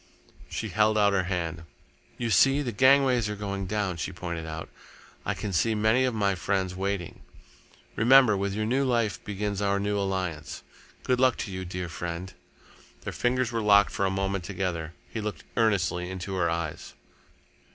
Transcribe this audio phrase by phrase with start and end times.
[0.49, 1.61] She held out her hand.
[2.17, 4.67] "You see, the gangways are going down," she pointed out.
[5.27, 7.21] "I can see many of my friends waiting.
[7.95, 10.63] Remember, with your new life begins our new alliance.
[11.03, 12.33] Good luck to you, dear friend!"
[13.01, 14.93] Their fingers were locked for a moment together.
[15.07, 16.95] He looked earnestly into her eyes.